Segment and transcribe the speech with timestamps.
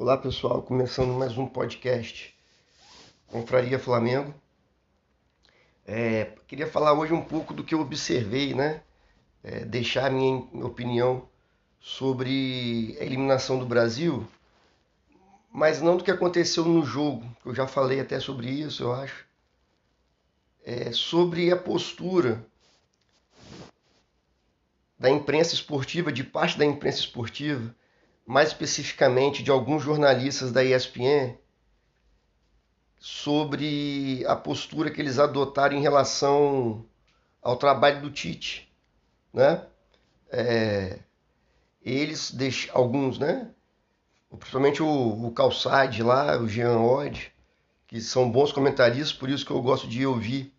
[0.00, 2.34] Olá pessoal, começando mais um podcast
[3.26, 4.32] Confraria Flamengo.
[5.86, 8.80] É, queria falar hoje um pouco do que eu observei, né?
[9.44, 11.28] É, deixar a minha opinião
[11.78, 14.26] sobre a eliminação do Brasil,
[15.52, 19.26] mas não do que aconteceu no jogo, eu já falei até sobre isso, eu acho.
[20.64, 22.42] É, sobre a postura
[24.98, 27.78] da imprensa esportiva, de parte da imprensa esportiva,
[28.30, 31.36] mais especificamente de alguns jornalistas da ESPN,
[32.96, 36.86] sobre a postura que eles adotaram em relação
[37.42, 38.72] ao trabalho do Tite,
[39.34, 39.66] né?
[40.30, 41.00] É,
[41.82, 42.32] eles
[42.72, 43.50] alguns, né?
[44.38, 47.32] Principalmente o, o Calçade lá, o Jean Odd,
[47.88, 50.54] que são bons comentaristas, por isso que eu gosto de ouvir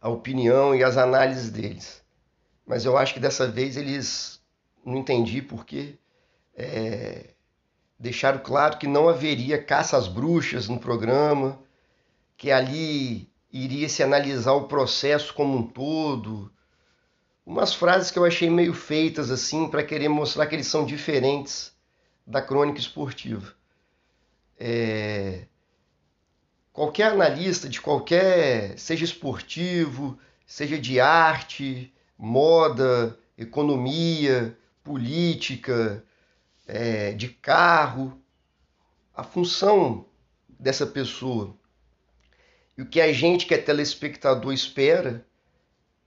[0.00, 2.02] a opinião e as análises deles.
[2.66, 4.40] Mas eu acho que dessa vez eles
[4.82, 5.98] não entendi porque
[6.60, 7.30] é,
[7.98, 11.58] deixaram claro que não haveria caça às bruxas no programa,
[12.36, 16.52] que ali iria se analisar o processo como um todo.
[17.44, 21.72] Umas frases que eu achei meio feitas assim para querer mostrar que eles são diferentes
[22.26, 23.54] da crônica esportiva.
[24.58, 25.46] É...
[26.72, 36.04] Qualquer analista de qualquer, seja esportivo, seja de arte, moda, economia, política,
[36.72, 38.22] é, de carro,
[39.14, 40.06] a função
[40.48, 41.56] dessa pessoa.
[42.78, 45.26] E o que a gente, que é telespectador, espera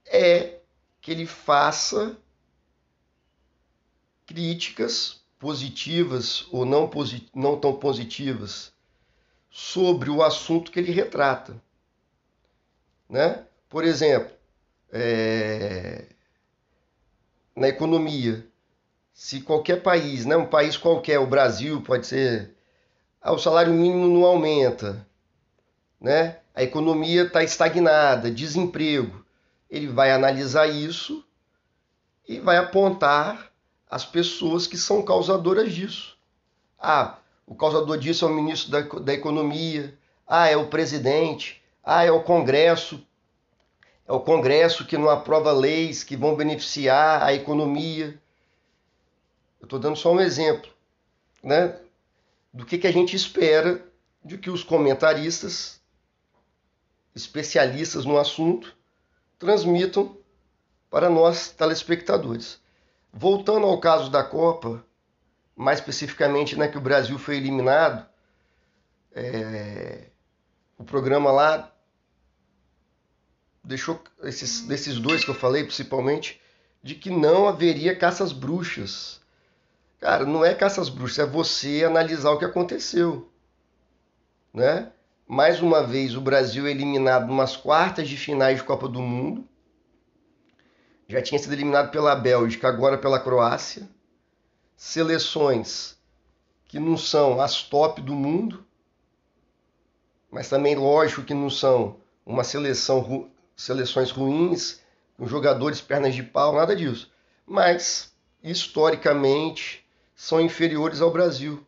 [0.06, 0.58] é
[1.02, 2.16] que ele faça
[4.26, 6.90] críticas positivas ou não,
[7.34, 8.72] não tão positivas
[9.50, 11.62] sobre o assunto que ele retrata.
[13.06, 13.46] Né?
[13.68, 14.34] Por exemplo,
[14.90, 16.06] é...
[17.54, 18.48] na economia,
[19.14, 22.54] se qualquer país, né, um país qualquer, o Brasil pode ser,
[23.22, 25.06] ah, o salário mínimo não aumenta,
[25.98, 26.40] né?
[26.54, 29.24] a economia está estagnada, desemprego,
[29.70, 31.24] ele vai analisar isso
[32.28, 33.50] e vai apontar
[33.90, 36.16] as pessoas que são causadoras disso.
[36.78, 42.04] Ah, o causador disso é o ministro da, da Economia, ah, é o presidente, ah,
[42.04, 43.04] é o Congresso,
[44.06, 48.20] é o Congresso que não aprova leis que vão beneficiar a economia.
[49.64, 50.70] Eu estou dando só um exemplo,
[51.42, 51.80] né?
[52.52, 53.82] Do que, que a gente espera
[54.22, 55.80] de que os comentaristas,
[57.14, 58.76] especialistas no assunto,
[59.38, 60.18] transmitam
[60.90, 62.60] para nós telespectadores.
[63.10, 64.84] Voltando ao caso da Copa,
[65.56, 68.06] mais especificamente né, que o Brasil foi eliminado,
[69.12, 70.08] é,
[70.76, 71.72] o programa lá
[73.62, 76.38] deixou esses, desses dois que eu falei principalmente,
[76.82, 79.23] de que não haveria caças bruxas
[80.04, 83.32] Cara, não é caça às bruxas, é você analisar o que aconteceu.
[84.52, 84.92] Né?
[85.26, 89.48] Mais uma vez, o Brasil é eliminado nas quartas de finais de Copa do Mundo.
[91.08, 93.88] Já tinha sido eliminado pela Bélgica, agora pela Croácia.
[94.76, 95.96] Seleções
[96.66, 98.62] que não são as top do mundo,
[100.30, 104.82] mas também lógico que não são uma seleção seleções ruins,
[105.16, 107.10] com jogadores pernas de pau, nada disso.
[107.46, 109.83] Mas historicamente
[110.14, 111.64] são inferiores ao Brasil.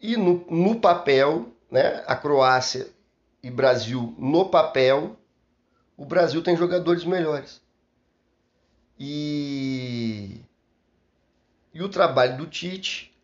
[0.00, 2.88] E no, no papel, né, a Croácia
[3.42, 5.16] e Brasil no papel,
[5.96, 7.62] o Brasil tem jogadores melhores.
[8.98, 10.40] E,
[11.72, 13.14] e o trabalho do Tite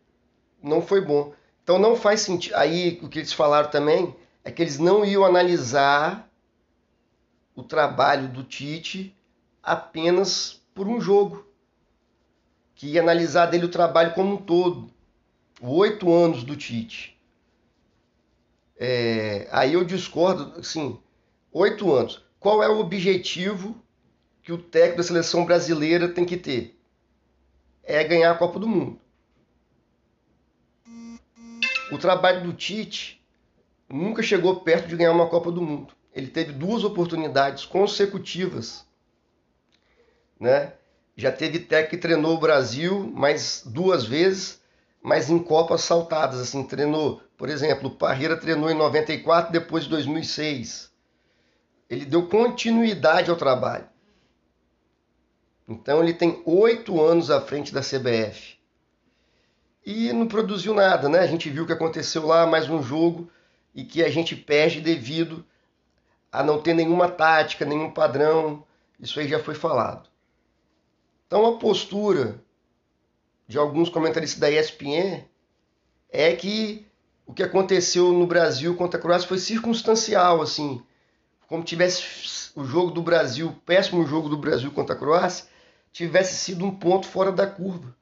[0.62, 1.32] não foi bom.
[1.62, 2.54] Então não faz sentido.
[2.56, 6.28] Aí o que eles falaram também é que eles não iam analisar
[7.54, 9.14] o trabalho do Tite
[9.62, 11.49] apenas por um jogo
[12.80, 14.90] que ia analisar dele o trabalho como um todo.
[15.60, 17.14] Oito anos do Tite.
[18.74, 20.98] É, aí eu discordo, assim,
[21.52, 22.24] oito anos.
[22.38, 23.76] Qual é o objetivo
[24.42, 26.80] que o técnico da seleção brasileira tem que ter?
[27.82, 28.98] É ganhar a Copa do Mundo.
[31.92, 33.22] O trabalho do Tite
[33.90, 35.92] nunca chegou perto de ganhar uma Copa do Mundo.
[36.14, 38.86] Ele teve duas oportunidades consecutivas,
[40.40, 40.79] né?
[41.20, 44.58] Já teve técnico que treinou o Brasil mais duas vezes,
[45.02, 49.90] mas em Copas saltadas, assim, treinou, por exemplo, o Parreira treinou em 94, depois de
[49.90, 50.90] 2006.
[51.90, 53.86] Ele deu continuidade ao trabalho.
[55.68, 58.56] Então ele tem oito anos à frente da CBF.
[59.84, 61.18] E não produziu nada, né?
[61.18, 63.30] A gente viu o que aconteceu lá, mais um jogo,
[63.74, 65.44] e que a gente perde devido
[66.32, 68.64] a não ter nenhuma tática, nenhum padrão.
[68.98, 70.09] Isso aí já foi falado.
[71.30, 72.42] Então a postura
[73.46, 75.22] de alguns comentaristas da ESPN
[76.10, 76.84] é que
[77.24, 80.82] o que aconteceu no Brasil contra a Croácia foi circunstancial, assim,
[81.46, 85.46] como tivesse o jogo do Brasil, o péssimo jogo do Brasil contra a Croácia,
[85.92, 87.94] tivesse sido um ponto fora da curva.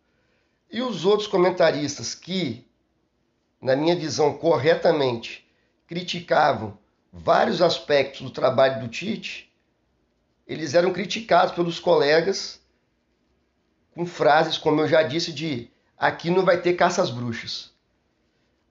[0.72, 2.66] E os outros comentaristas que,
[3.60, 5.46] na minha visão, corretamente
[5.86, 6.78] criticavam
[7.12, 9.52] vários aspectos do trabalho do Tite,
[10.46, 12.57] eles eram criticados pelos colegas
[13.98, 15.68] com frases, como eu já disse, de
[15.98, 17.72] aqui não vai ter caça às bruxas.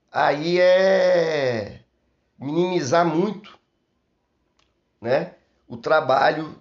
[0.09, 1.81] Aí é
[2.39, 3.59] minimizar muito
[5.01, 5.33] né,
[5.67, 6.55] o trabalho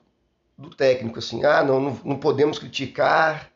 [0.58, 1.20] do técnico.
[1.20, 3.52] Assim, ah, não, não, não podemos criticar,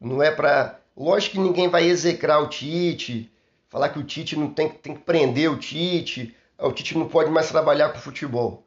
[0.00, 0.80] não é para.
[0.96, 3.30] Lógico que ninguém vai execrar o Tite,
[3.68, 7.30] falar que o Tite não tem, tem que prender o Tite, o Tite não pode
[7.30, 8.64] mais trabalhar com futebol.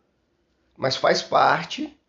[0.77, 1.99] Mas faz parte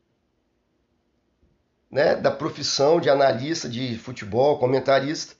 [1.93, 5.35] né, da profissão de analista de futebol, comentarista,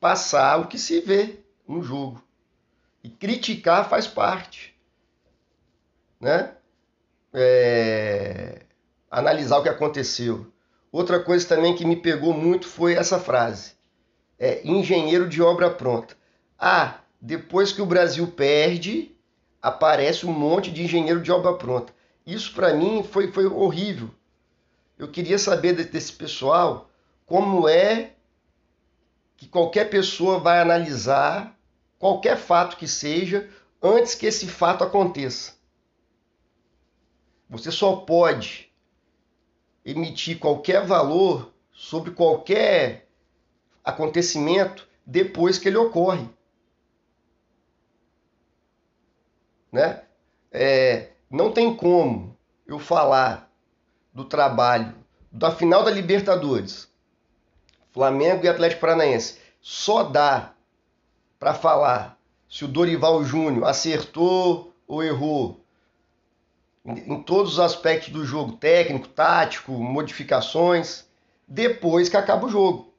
[0.00, 1.38] passar o que se vê
[1.68, 2.20] no jogo.
[3.04, 4.74] E criticar faz parte.
[6.20, 6.52] Né?
[7.32, 8.62] É...
[9.08, 10.52] Analisar o que aconteceu.
[10.90, 13.74] Outra coisa também que me pegou muito foi essa frase.
[14.38, 16.16] É, engenheiro de obra pronta.
[16.58, 19.16] Ah, depois que o Brasil perde,
[19.60, 21.94] aparece um monte de engenheiro de obra pronta.
[22.26, 24.10] Isso para mim foi, foi horrível.
[25.02, 26.88] Eu queria saber desse pessoal
[27.26, 28.14] como é
[29.36, 31.58] que qualquer pessoa vai analisar
[31.98, 33.50] qualquer fato que seja
[33.82, 35.54] antes que esse fato aconteça.
[37.50, 38.72] Você só pode
[39.84, 43.08] emitir qualquer valor sobre qualquer
[43.82, 46.28] acontecimento depois que ele ocorre.
[49.72, 50.04] Né?
[50.52, 53.51] É, não tem como eu falar
[54.12, 54.94] do trabalho
[55.30, 56.88] da final da Libertadores,
[57.92, 60.52] Flamengo e Atlético Paranaense, só dá
[61.38, 62.18] para falar
[62.48, 65.62] se o Dorival Júnior acertou ou errou
[66.84, 71.06] em todos os aspectos do jogo, técnico, tático, modificações,
[71.46, 72.92] depois que acaba o jogo.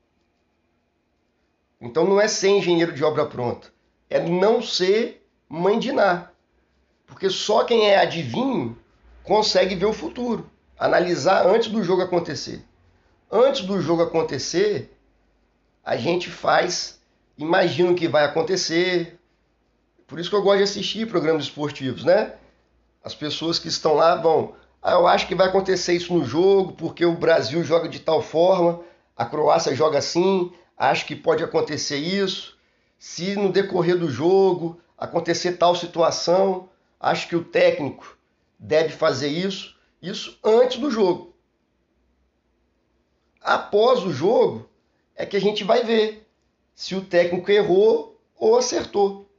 [1.82, 3.74] Então não é ser engenheiro de obra pronta,
[4.10, 6.30] é não ser Ná.
[7.06, 8.78] Porque só quem é adivinho
[9.24, 12.64] consegue ver o futuro, analisar antes do jogo acontecer.
[13.32, 14.96] Antes do jogo acontecer,
[15.84, 17.00] a gente faz,
[17.38, 19.20] imagina o que vai acontecer.
[20.08, 22.34] Por isso que eu gosto de assistir programas esportivos, né?
[23.04, 26.74] As pessoas que estão lá vão, ah, eu acho que vai acontecer isso no jogo,
[26.74, 28.82] porque o Brasil joga de tal forma,
[29.16, 32.58] a Croácia joga assim, acho que pode acontecer isso.
[32.98, 38.18] Se no decorrer do jogo acontecer tal situação, acho que o técnico
[38.58, 41.34] deve fazer isso, isso antes do jogo.
[43.40, 44.70] Após o jogo
[45.16, 46.28] é que a gente vai ver
[46.76, 49.30] se o técnico errou ou acertou.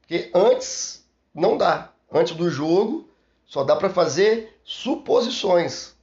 [0.00, 1.92] Porque antes não dá.
[2.10, 3.08] Antes do jogo
[3.46, 5.94] só dá para fazer suposições.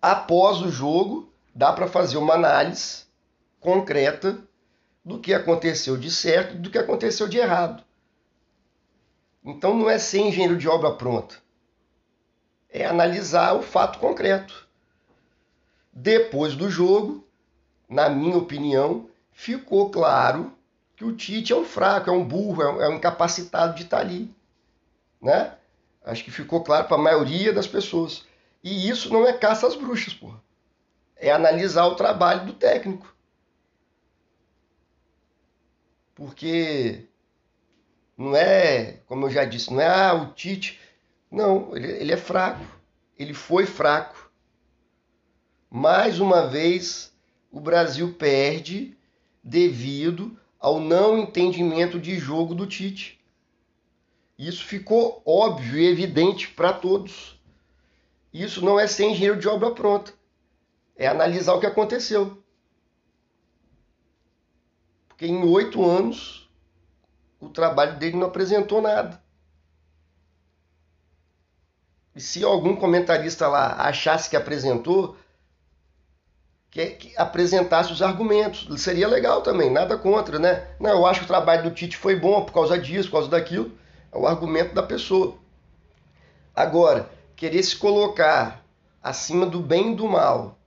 [0.00, 3.04] Após o jogo dá para fazer uma análise
[3.58, 4.38] concreta
[5.04, 7.82] do que aconteceu de certo do que aconteceu de errado.
[9.44, 11.41] Então não é ser engenheiro de obra pronta.
[12.72, 14.66] É analisar o fato concreto.
[15.92, 17.24] Depois do jogo,
[17.88, 20.52] na minha opinião, ficou claro
[20.96, 24.34] que o Tite é um fraco, é um burro, é um incapacitado de estar ali.
[25.20, 25.54] Né?
[26.04, 28.24] Acho que ficou claro para a maioria das pessoas.
[28.64, 30.40] E isso não é caça às bruxas, porra.
[31.16, 33.12] É analisar o trabalho do técnico.
[36.14, 37.06] Porque
[38.16, 40.80] não é, como eu já disse, não é ah, o Tite.
[41.32, 42.62] Não, ele, ele é fraco.
[43.18, 44.30] Ele foi fraco.
[45.70, 47.10] Mais uma vez,
[47.50, 48.94] o Brasil perde
[49.42, 53.18] devido ao não entendimento de jogo do Tite.
[54.38, 57.40] Isso ficou óbvio e evidente para todos.
[58.32, 60.12] Isso não é ser engenheiro de obra pronta.
[60.94, 62.42] É analisar o que aconteceu.
[65.08, 66.50] Porque em oito anos
[67.40, 69.22] o trabalho dele não apresentou nada.
[72.14, 75.16] E se algum comentarista lá achasse que apresentou,
[76.70, 80.66] que, que, apresentasse os argumentos, seria legal também, nada contra, né?
[80.80, 83.28] Não, eu acho que o trabalho do Tite foi bom por causa disso, por causa
[83.28, 83.72] daquilo,
[84.10, 85.36] é o argumento da pessoa.
[86.54, 88.64] Agora, querer se colocar
[89.02, 90.58] acima do bem e do mal,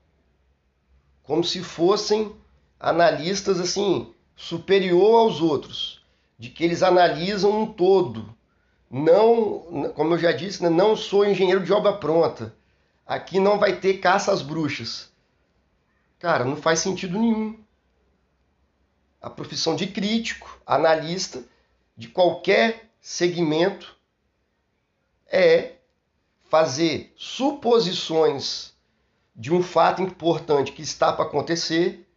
[1.23, 2.35] como se fossem
[2.79, 6.03] analistas assim superior aos outros,
[6.37, 8.35] de que eles analisam um todo.
[8.89, 12.53] Não, como eu já disse, né, não sou engenheiro de obra pronta.
[13.05, 15.11] Aqui não vai ter caça às bruxas.
[16.19, 17.59] Cara, não faz sentido nenhum.
[19.21, 21.43] A profissão de crítico, analista
[21.97, 23.95] de qualquer segmento
[25.27, 25.73] é
[26.49, 28.73] fazer suposições
[29.35, 32.07] de um fato importante que está para acontecer,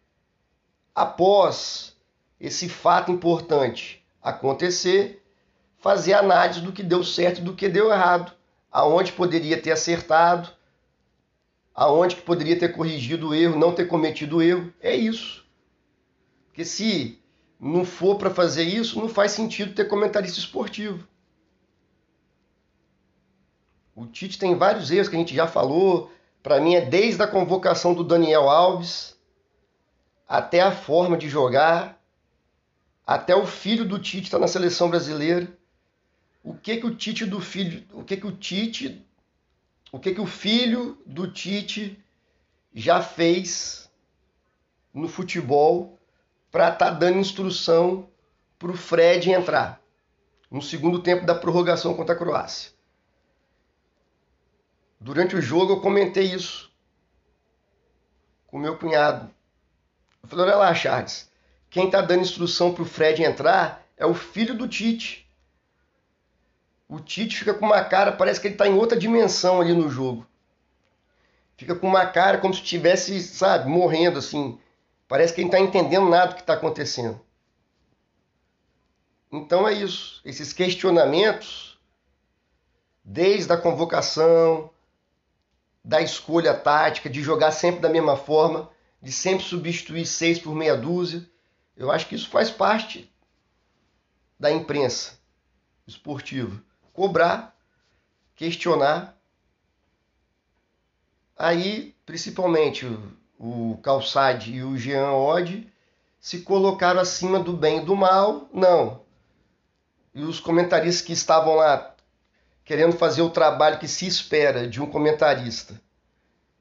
[0.95, 1.97] após
[2.41, 5.18] esse fato importante acontecer,
[5.79, 8.33] fazer análise do que deu certo e do que deu errado,
[8.71, 10.51] aonde poderia ter acertado,
[11.75, 14.73] aonde que poderia ter corrigido o erro, não ter cometido o erro.
[14.81, 15.47] É isso.
[16.47, 17.23] Porque se
[17.59, 21.07] não for para fazer isso, não faz sentido ter comentarista esportivo.
[23.95, 26.13] O Tite tem vários erros que a gente já falou.
[26.43, 29.19] Para mim é desde a convocação do Daniel Alves
[30.29, 31.99] até a forma de jogar,
[33.07, 35.58] até o filho do Tite está na seleção brasileira.
[36.43, 39.05] O que que o Tite do filho, o que que o Tite,
[39.91, 42.03] o que que o filho do Tite
[42.75, 43.91] já fez
[44.93, 45.99] no futebol
[46.51, 48.09] para estar tá dando instrução
[48.59, 49.81] para o Fred entrar
[50.51, 52.73] no segundo tempo da prorrogação contra a Croácia.
[55.01, 56.73] Durante o jogo eu comentei isso
[58.47, 59.31] com meu cunhado.
[60.23, 61.31] Eu falei, olha lá, Charles,
[61.71, 65.28] quem está dando instrução para o Fred entrar é o filho do Tite.
[66.89, 69.91] O Tite fica com uma cara, parece que ele está em outra dimensão ali no
[69.91, 70.27] jogo.
[71.57, 74.59] Fica com uma cara como se estivesse, sabe, morrendo assim.
[75.07, 77.21] Parece que ele não está entendendo nada do que está acontecendo.
[79.31, 80.23] Então é isso.
[80.25, 81.79] Esses questionamentos,
[83.05, 84.71] desde a convocação,
[85.85, 90.77] da escolha tática, de jogar sempre da mesma forma, de sempre substituir seis por meia
[90.77, 91.29] dúzia.
[91.77, 93.13] Eu acho que isso faz parte
[94.39, 95.19] da imprensa
[95.87, 96.63] esportiva.
[96.99, 97.57] Cobrar,
[98.35, 99.17] questionar.
[101.37, 105.73] Aí, principalmente, o, o Calçade e o Jean Oddi
[106.19, 108.49] se colocaram acima do bem e do mal.
[108.53, 109.03] Não.
[110.13, 111.95] E os comentaristas que estavam lá
[112.65, 115.81] querendo fazer o trabalho que se espera de um comentarista,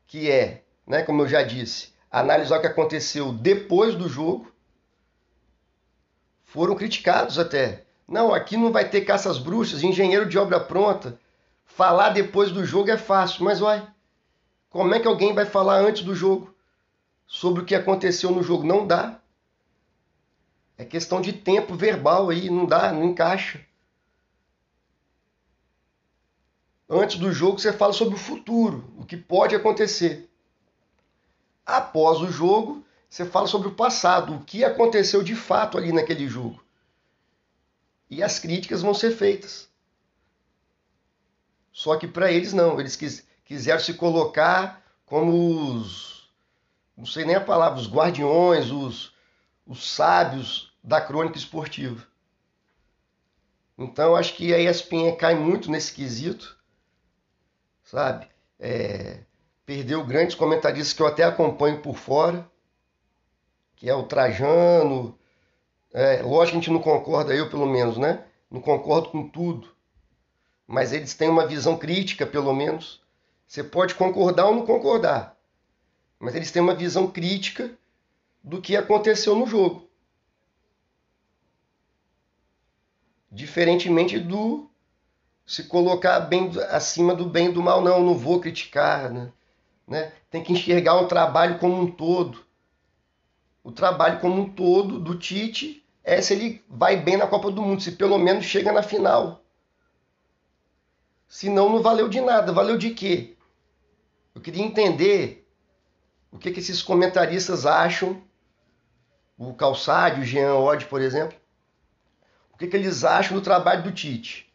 [0.05, 4.53] que é, né, como eu já disse, analisar o que aconteceu depois do jogo,
[6.43, 7.86] foram criticados até.
[8.07, 11.19] Não, aqui não vai ter caças bruxas, engenheiro de obra pronta.
[11.65, 13.85] Falar depois do jogo é fácil, mas vai.
[14.69, 16.55] Como é que alguém vai falar antes do jogo
[17.25, 18.63] sobre o que aconteceu no jogo?
[18.63, 19.19] Não dá.
[20.77, 23.65] É questão de tempo verbal aí, não dá, não encaixa.
[26.89, 30.29] Antes do jogo, você fala sobre o futuro, o que pode acontecer.
[31.65, 36.27] Após o jogo, você fala sobre o passado, o que aconteceu de fato ali naquele
[36.29, 36.63] jogo.
[38.09, 39.69] E as críticas vão ser feitas.
[41.71, 46.29] Só que para eles não, eles quis, quiseram se colocar como os,
[46.95, 49.13] não sei nem a palavra, os guardiões, os,
[49.65, 52.05] os sábios da crônica esportiva.
[53.77, 56.57] Então acho que a ESPN cai muito nesse quesito
[57.87, 58.27] sabe?
[58.59, 59.21] É,
[59.65, 62.49] perdeu grandes comentaristas que eu até acompanho por fora,
[63.75, 65.17] que é o Trajano.
[65.97, 68.23] É, lógico que a gente não concorda, eu pelo menos, né?
[68.51, 69.67] Não concordo com tudo.
[70.67, 73.01] Mas eles têm uma visão crítica, pelo menos.
[73.47, 75.35] Você pode concordar ou não concordar.
[76.19, 77.75] Mas eles têm uma visão crítica
[78.43, 79.89] do que aconteceu no jogo.
[83.31, 84.69] Diferentemente do
[85.47, 89.33] se colocar bem acima do bem e do mal, não, não vou criticar, né?
[89.87, 90.13] né?
[90.29, 92.45] Tem que enxergar o trabalho como um todo.
[93.63, 97.61] O trabalho como um todo do Tite é se ele vai bem na Copa do
[97.61, 99.43] Mundo, se pelo menos chega na final.
[101.27, 102.53] Senão não valeu de nada.
[102.53, 103.35] Valeu de quê?
[104.33, 105.47] Eu queria entender
[106.31, 108.21] o que, que esses comentaristas acham,
[109.37, 111.37] o Calçade, o Jean Odd, por exemplo,
[112.53, 114.47] o que, que eles acham do trabalho do Tite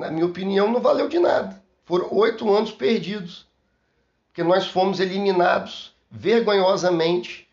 [0.00, 1.62] na minha opinião, não valeu de nada.
[1.84, 3.46] Foram oito anos perdidos,
[4.28, 7.48] porque nós fomos eliminados vergonhosamente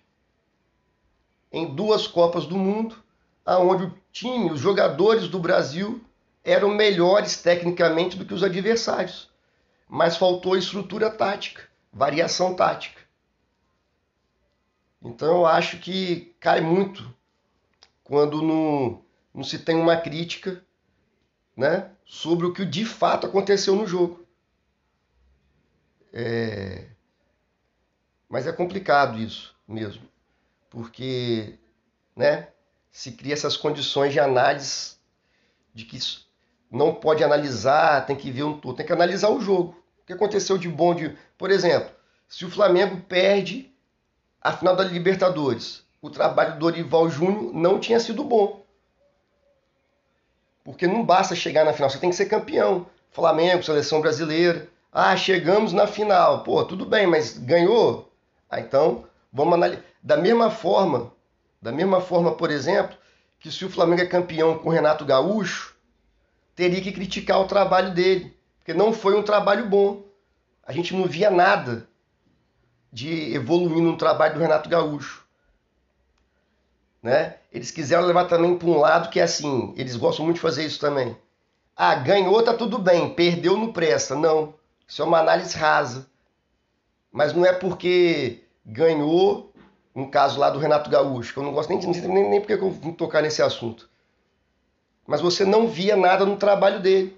[1.57, 2.95] em duas Copas do Mundo,
[3.45, 6.01] aonde o time, os jogadores do Brasil
[6.43, 9.29] eram melhores tecnicamente do que os adversários,
[9.89, 13.01] mas faltou estrutura tática, variação tática.
[15.01, 17.13] Então eu acho que cai muito
[18.03, 19.01] quando não,
[19.33, 20.63] não se tem uma crítica
[21.55, 24.25] né, sobre o que de fato aconteceu no jogo.
[26.13, 26.87] É...
[28.29, 30.03] Mas é complicado isso mesmo,
[30.69, 31.57] porque
[32.15, 32.47] né,
[32.91, 34.95] se cria essas condições de análise
[35.73, 35.99] de que
[36.71, 39.75] não pode analisar, tem que ver um todo, tem que analisar o jogo.
[40.01, 41.15] O que aconteceu de bom de.
[41.37, 41.89] Por exemplo,
[42.27, 43.71] se o Flamengo perde
[44.41, 48.65] a final da Libertadores, o trabalho do Dorival Júnior não tinha sido bom.
[50.63, 52.87] Porque não basta chegar na final, você tem que ser campeão.
[53.11, 54.67] Flamengo, seleção brasileira.
[54.91, 56.43] Ah, chegamos na final.
[56.43, 58.11] Pô, tudo bem, mas ganhou?
[58.49, 59.83] Ah, então vamos analisar.
[60.01, 61.11] Da mesma forma,
[61.61, 62.97] da mesma forma, por exemplo,
[63.39, 65.75] que se o Flamengo é campeão com o Renato Gaúcho,
[66.55, 70.03] teria que criticar o trabalho dele, porque não foi um trabalho bom.
[70.65, 71.87] A gente não via nada
[72.91, 75.25] de evoluir no trabalho do Renato Gaúcho.
[77.01, 77.37] Né?
[77.51, 80.65] Eles quiseram levar também para um lado que é assim, eles gostam muito de fazer
[80.65, 81.15] isso também.
[81.75, 84.15] Ah, ganhou, tá tudo bem, perdeu, não presta.
[84.15, 84.55] Não,
[84.87, 86.07] isso é uma análise rasa.
[87.11, 89.46] Mas não é porque ganhou,
[89.97, 92.69] no caso lá do Renato Gaúcho, que eu não gosto nem, nem, nem porque eu
[92.69, 93.89] vim tocar nesse assunto.
[95.07, 97.17] Mas você não via nada no trabalho dele.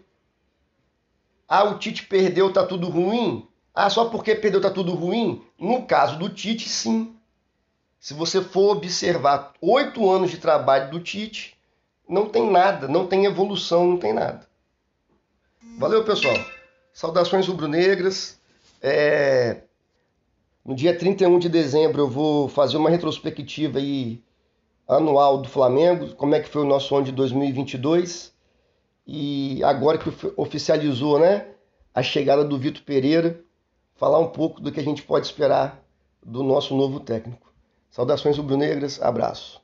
[1.46, 3.46] Ah, o Tite perdeu, tá tudo ruim?
[3.76, 5.46] Ah, só porque perdeu tá tudo ruim?
[5.60, 7.18] No caso do Tite, sim.
[8.00, 11.58] Se você for observar oito anos de trabalho do Tite,
[12.08, 14.48] não tem nada, não tem evolução, não tem nada.
[15.78, 16.38] Valeu, pessoal.
[16.94, 18.40] Saudações rubro-negras.
[18.82, 19.64] É...
[20.64, 24.22] No dia 31 de dezembro eu vou fazer uma retrospectiva aí
[24.88, 28.34] anual do Flamengo, como é que foi o nosso ano de 2022.
[29.08, 31.48] E agora que oficializou, né,
[31.94, 33.42] a chegada do Vitor Pereira,
[33.96, 35.84] falar um pouco do que a gente pode esperar
[36.24, 37.52] do nosso novo técnico.
[37.90, 39.59] Saudações rubro-negras, abraço.